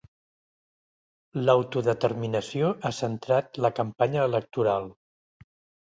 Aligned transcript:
L'autodeterminació 1.41 2.73
ha 2.87 2.93
centrat 3.03 3.63
la 3.67 3.75
campanya 3.81 4.29
electoral. 4.31 4.93